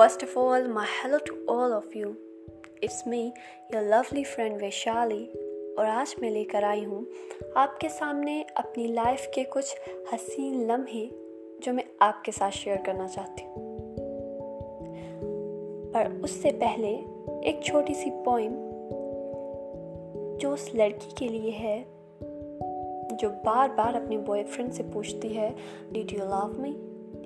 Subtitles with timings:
[0.00, 2.08] First of all, my hello to all of you.
[2.82, 3.32] It's me,
[3.74, 5.26] your lovely friend Vaishali
[5.78, 7.06] और आज मैं लेकर आई हूँ
[7.56, 9.76] आपके सामने अपनी लाइफ के कुछ
[10.12, 11.10] हसीन लम्हे
[11.62, 13.56] जो मैं आपके साथ शेयर करना चाहती हूँ।
[15.92, 16.90] पर उससे पहले
[17.50, 18.52] एक छोटी सी पोइम
[20.38, 21.82] जो उस लड़की के लिए है
[23.16, 25.56] जो बार बार अपने बॉयफ्रेंड से पूछती है
[25.92, 26.70] did you love me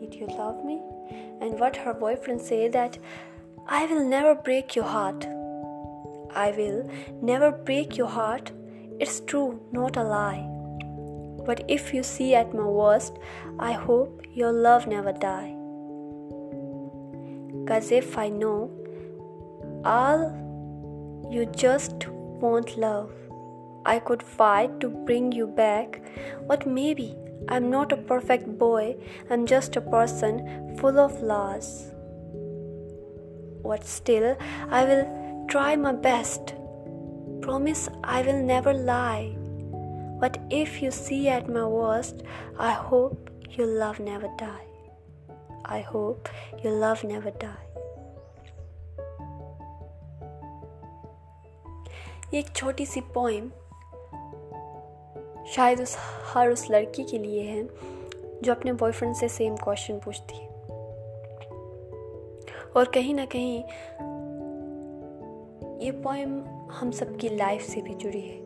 [0.00, 0.80] did you love me
[1.40, 2.98] and what her boyfriend say that
[3.66, 5.26] I will never break your heart.
[6.34, 6.88] I will
[7.22, 8.52] never break your heart.
[9.00, 10.48] It's true, not a lie.
[11.46, 13.18] But if you see at my worst,
[13.58, 15.54] I hope your love never die.
[17.66, 18.70] Cause if I know
[19.84, 20.32] all
[21.30, 23.10] you just want love,
[23.86, 26.00] I could fight to bring you back,
[26.46, 27.16] but maybe
[27.47, 28.95] I'm not a perfect boy,
[29.29, 31.91] I'm just a person full of flaws.
[33.63, 34.37] But still,
[34.69, 36.53] I will try my best.
[37.41, 39.35] Promise I will never lie.
[40.19, 42.23] But if you see at my worst,
[42.57, 44.65] I hope your love never die.
[45.65, 46.29] I hope
[46.63, 47.65] your love never die.
[52.33, 53.49] ये एक छोटी सी poem
[55.48, 55.96] शायद उस
[56.34, 57.68] हर उस लड़की के लिए है,
[58.42, 60.48] जो अपने बॉयफ्रेंड से सेम क्वेश्चन पूछती है।
[62.76, 63.64] और कहीं ना कहीं,
[65.78, 68.44] ये पोएम हम सबकी लाइफ से भी जुड़ी है।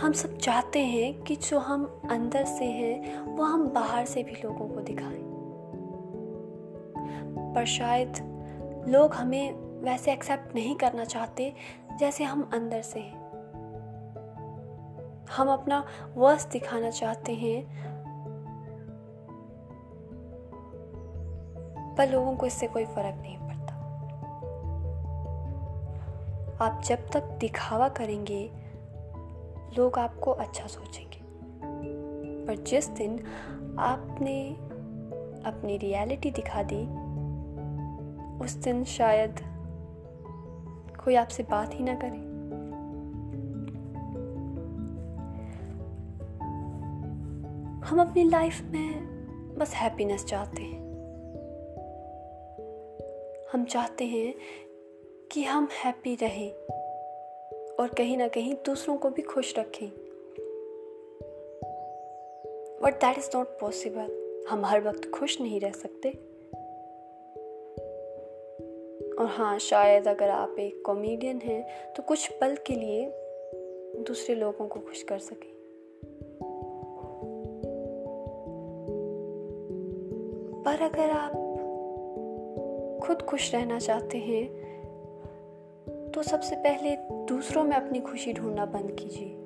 [0.00, 4.32] हम सब चाहते हैं कि जो हम अंदर से हैं, वो हम बाहर से भी
[4.32, 5.22] लोगों को दिखाएँ।
[7.54, 8.12] पर शायद
[8.88, 11.54] लोग हमें वैसे एक्सेप्ट नहीं करना चाहते,
[11.98, 13.21] जैसे हम अंदर से हैं।
[15.36, 17.92] हम अपना वर्स दिखाना चाहते हैं।
[21.96, 23.74] पर लोगों को इससे कोई फ़र्क नहीं पड़ता।
[26.64, 28.52] आप जब तक दिखावा करेंगे,
[29.78, 31.18] लोग आपको अच्छा सोचेंगे।
[32.46, 33.24] पर जिस दिन
[33.78, 34.50] आपने
[35.46, 37.12] अपनी रियलिटी दिखा दी,
[38.44, 39.36] उस दिन शायद
[41.04, 42.31] कोई आपसे बात ही ना करे।
[47.92, 49.04] हम अपनी लाइफ में
[49.58, 50.80] बस हैप्पीनेस चाहते हैं।
[53.52, 54.34] हम चाहते हैं
[55.32, 56.52] कि हम हैप्पी रहें
[57.74, 59.88] और कहीं ना कहीं दूसरों को भी खुश रखें।
[62.82, 66.08] But that is not possible हम हर वक्त खुश नहीं रह सकते।
[69.14, 73.12] और हाँ शायद अगर आप एक कॉमेडियन हैं तो कुछ पल के लिए
[74.02, 75.61] दूसरे लोगों को खुश कर सकें।
[80.72, 81.32] पर अगर आप
[83.04, 84.46] खुद खुश रहना चाहते हैं
[86.10, 89.36] तो सबसे पहले दूसरों में अपनी खुशी ढूंढना बंद कीजिए।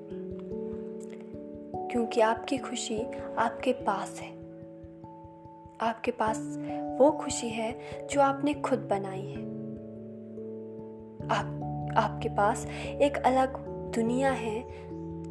[1.88, 3.02] क्योंकि आपकी खुशी
[3.38, 4.36] आपके पास है।
[5.80, 6.58] आपके पास
[6.98, 7.78] वो खुशी है
[8.10, 9.42] जो आपने खुद बनाई है।
[11.30, 11.60] आप,
[11.96, 13.56] आपके पास एक अलग
[13.94, 14.64] दुनिया है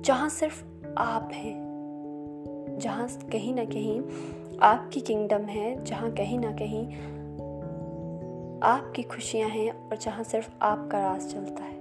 [0.02, 0.64] जहाँ सिर्फ़
[0.98, 1.66] आप हैं,
[2.80, 4.02] जहाँ कहीं ना कहीं
[4.62, 7.16] आपकी किंगडम है, जहाँ कहीं ना कहीं
[8.64, 11.76] आपकी खुशियाँ हैं और जहाँ सिर्फ़ आपका राज चलता है।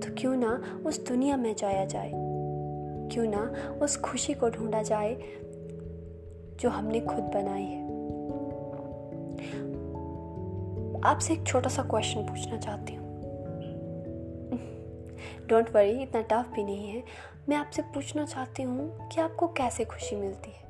[0.00, 2.12] तो क्यों ना उस दुनिया में जाया जाए?
[3.12, 5.16] क्यों ना उस खुशी को ढूंढा जाए
[6.60, 7.86] जो हमने खुद बनाई है?
[11.04, 13.08] आपसे एक छोटा सा क्वेश्चन पूछना चाहती हूँ।
[15.48, 17.04] डोंट वरी इतना टफ भी नहीं है।
[17.48, 20.66] मैं आपसे पूछना चाहती हूँ कि आपको कैसे खुशी मिलती है?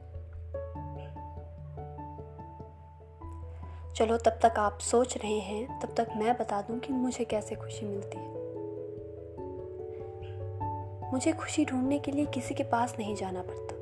[3.94, 7.54] चलो, तब तक आप सोच रहे हैं, तब तक मैं बता दूँ कि मुझे कैसे
[7.54, 8.34] खुशी मिलती है।
[11.12, 13.76] मुझे खुशी ढूँढने के लिए किसी के पास नहीं जाना पड़ता।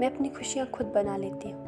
[0.00, 1.64] मैं अपनी खुशियाँ खुद बना लेती हूँ।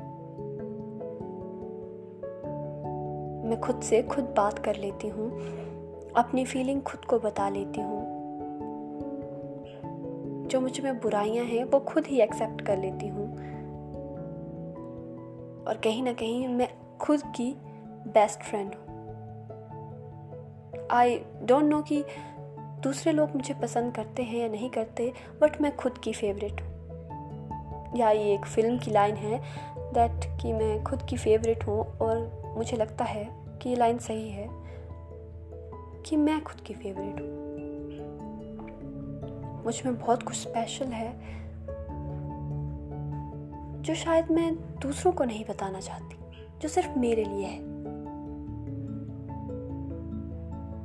[3.50, 5.30] मैं खुद से खुद बात कर लेती हूँ,
[6.12, 8.11] अपनी फीलिंग खुद को बता लेती हूँ।
[10.52, 13.32] जो मुझमें बुराइयाँ हैं, वो खुद ही एक्सेप्ट कर लेती हूँ।
[15.64, 16.68] और कहीं ना कहीं मैं
[16.98, 17.54] खुद की
[18.06, 18.82] बेस्ट फ्रेंड हूँ।
[20.90, 22.04] आई डोंट नो कि
[22.82, 26.70] दूसरे लोग मुझे पसंद करते हैं या नहीं करते बट मैं खुद की फेवरेट हूँ।
[27.96, 29.42] या ये एक फ़िल्म की लाइन है
[29.78, 33.28] दैट कि मैं खुद की फेवरेट हूँ और मुझे लगता है
[33.62, 34.48] कि ये लाइन सही है
[36.06, 37.41] कि मैं खुद की फेवरेट हूँ।
[39.64, 41.42] मुझमें बहुत कुछ स्पेशल है,
[43.82, 46.16] जो शायद मैं दूसरों को नहीं बताना चाहती,
[46.58, 47.60] जो सिर्फ़ मेरे लिए है।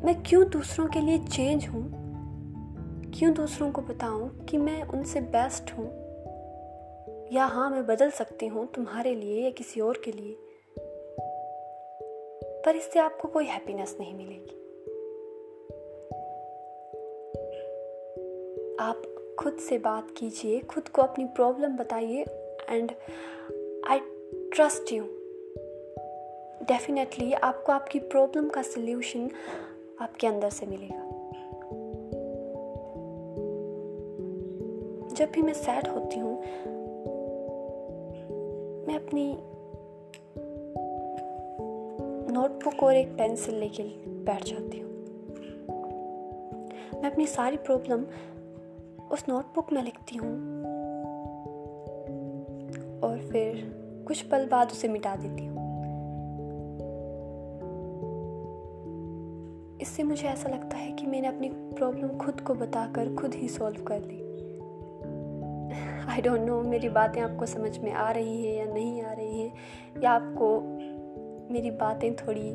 [0.05, 2.07] मैं क्यों दूसरों के लिए चेंज हूँ?
[3.11, 6.07] क्यों दूसरों को बताऊँ कि मैं उनसे बेस्ट हूँ?
[7.33, 10.37] या हाँ मैं बदल सकती हूँ तुम्हारे लिए या किसी और के लिए?
[12.65, 14.66] पर इससे आपको कोई हैप्पीनेस नहीं मिलेगी।
[18.79, 19.01] आप
[19.39, 22.25] खुद से बात कीजिए, खुद को अपनी प्रॉब्लम बताइए
[22.69, 22.91] and
[23.89, 23.99] I
[24.53, 25.03] trust you
[26.67, 29.29] definitely आपको आपकी प्रॉब्लम का सल्यूशन
[30.01, 31.03] आपके अंदर से मिलेगा।
[35.15, 36.35] जब भी मैं सैड होती हूँ,
[38.87, 39.37] मैं अपनी
[42.33, 43.83] नोटबुक और एक पेंसिल लेके
[44.23, 44.91] बैठ जाती हूँ।
[47.01, 48.05] मैं अपनी सारी प्रॉब्लम
[49.11, 50.33] उस नोटबुक में लिखती हूँ।
[53.01, 53.63] और फिर
[54.07, 55.67] कुछ पल बाद उसे मिटा देती हूँ।
[59.81, 63.83] इससे मुझे ऐसा लगता है कि मैंने अपनी प्रॉब्लम खुद को बताकर खुद ही सॉल्व
[63.83, 64.27] कर ली।
[66.09, 69.41] आई डोंट नो मेरी बातें आपको समझ में आ रही हैं या नहीं आ रही
[69.41, 69.53] हैं,
[70.03, 70.59] या आपको
[71.53, 72.51] मेरी बातें थोड़ी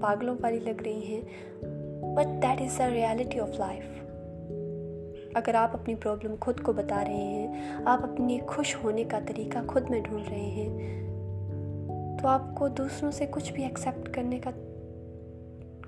[0.00, 1.22] पागलों वाली लग रही हैं
[2.14, 4.01] but that is the reality of life
[5.36, 9.62] अगर आप अपनी प्रॉब्लम खुद को बता रहे हैं, आप अपने खुश होने का तरीका
[9.62, 11.02] खुद में ढूंढ रहे हैं
[12.22, 14.50] तो आपको दूसरों से कुछ भी एक्सेप्ट करने का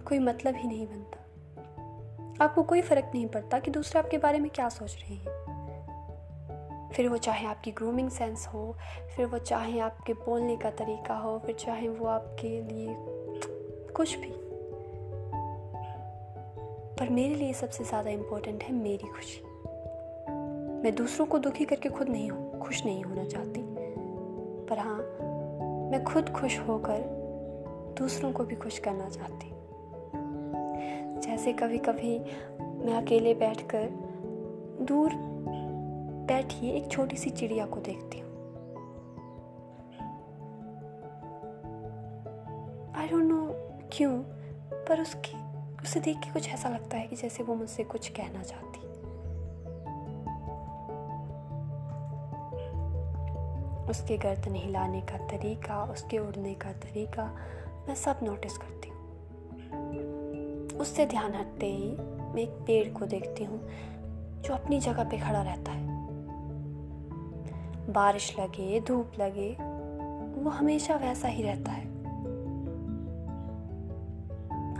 [0.05, 4.51] कोई मतलब ही नहीं बनता। आपको कोई फ़र्क नहीं पड़ता कि दूसरे आपके बारे में
[4.51, 8.77] क्या सोच रहे हैं। फिर वो चाहे आपकी ग्रूमिंग सेंस हो,
[9.17, 12.97] फिर वो चाहे आपके बोलने का तरीका हो, फिर चाहे वो आपके लिए
[13.93, 14.44] कुछ भी।
[16.99, 19.43] पर मेरे लिए सबसे ज़्यादा इम्पोर्टेंट है मेरी खुशी।
[20.83, 23.63] मैं दूसरों को दुखी करके खुद नहीं हूँ, खुश नहीं होना चाहती।
[24.69, 24.99] पर हाँ
[25.91, 27.01] मैं खुद खुश होकर
[27.99, 29.51] दूसरों को भी खुश करना चाहती।
[31.21, 32.19] जैसे कभी कभी
[32.85, 33.89] मैं अकेले बैठकर
[34.83, 35.11] दूर
[36.29, 38.33] बैठी एक छोटी सी चिड़िया को देखती हूँ।
[42.97, 43.47] आई डोंट नो
[43.93, 44.19] क्यों,
[44.89, 45.44] पर उसकी
[45.85, 48.79] उसे देख के कुछ ऐसा लगता है कि जैसे वो मुझसे कुछ कहना चाहती।
[53.91, 57.25] उसके गर्दन हिलाने का तरीका, उसके उड़ने का तरीका
[57.89, 58.99] मैं सब नोटिस करती हूँ।
[60.79, 61.91] उससे ध्यान हटते ही
[62.35, 63.69] मैं एक पेड़ को देखती हूँ,
[64.43, 65.87] जो अपनी जगह पे खड़ा रहता है।
[67.93, 69.57] बारिश लगे, धूप लगे,
[70.43, 71.94] वो हमेशा वैसा ही रहता है।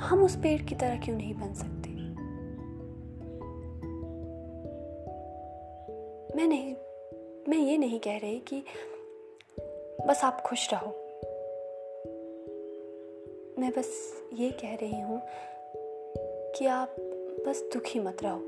[0.05, 1.91] हम उस पेड़ की तरह क्यों नहीं बन सकते?
[6.37, 6.75] मैं नहीं,
[7.49, 8.65] मैं ये नहीं कह रही कि
[10.07, 10.91] बस आप खुश रहो।
[13.59, 15.23] मैं बस ये कह रही हूँ
[16.53, 16.97] कि आप
[17.47, 18.39] बस दुखी मत रहो।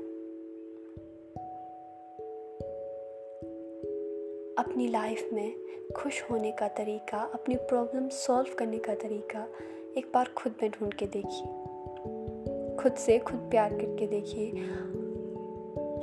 [4.63, 5.55] अपनी लाइफ में
[5.95, 9.47] खुश होने का तरीका, अपनी प्रॉब्लम सॉल्व करने का तरीका
[9.97, 11.45] एक बार खुद में ढूंढ के देखिए।
[12.75, 14.51] खुद से खुद प्यार करके देखिए।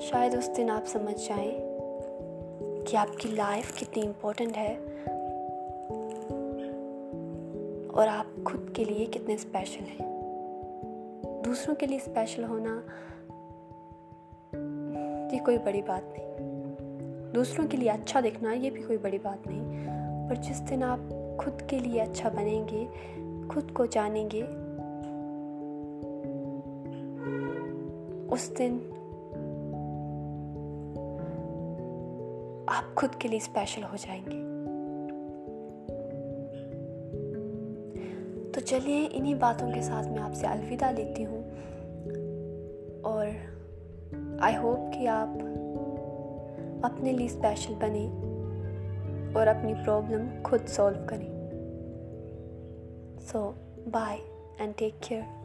[0.01, 1.53] शायद उस दिन आप समझ जाएँ
[2.85, 4.77] कि आपकी लाइफ कितनी इम्पोर्टेंट है
[7.87, 10.21] और आप खुद के लिए कितने स्पेशल हैं।
[11.45, 12.85] दूसरों के लिए स्पेशल होना
[15.33, 19.43] ये कोई बड़ी बात नहीं। दूसरों के लिए अच्छा दिखना ये भी कोई बड़ी बात
[19.49, 19.85] नहीं।
[20.29, 21.01] पर जिस दिन आप
[21.41, 23.15] खुद के लिए अच्छा बनेंगे
[23.51, 24.43] खुद को जानेंगे।
[28.25, 28.79] उस दिन
[32.69, 34.55] आप खुद के लिए स्पेशल हो जाएँगे।
[38.53, 41.45] तो चलिए इन्हीं बातों के साथ मैं आपसे अलविदा लेती हूँ।
[43.03, 43.27] और
[44.41, 45.39] आई होप कि आप
[46.85, 48.35] अपने लिए स्पेशल बने
[49.35, 51.34] और अपनी प्रॉब्लम खुद सॉल्व करें।
[53.33, 53.41] So
[53.89, 54.19] bye
[54.61, 55.44] and take care